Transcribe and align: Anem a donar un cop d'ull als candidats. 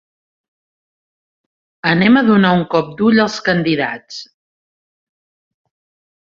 Anem 1.89 2.17
a 2.21 2.23
donar 2.29 2.53
un 2.61 2.63
cop 2.71 2.89
d'ull 3.03 3.21
als 3.27 3.37
candidats. 3.51 4.19